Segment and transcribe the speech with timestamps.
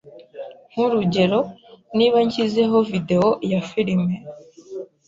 [0.71, 1.39] Nk’urugero,
[1.97, 4.15] niba nshyizeho Videwo ya filime